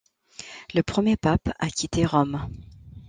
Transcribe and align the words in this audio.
Le 0.73 0.81
premier 0.81 1.15
pape 1.15 1.51
à 1.59 1.69
quitter 1.69 2.07
Rome. 2.07 2.47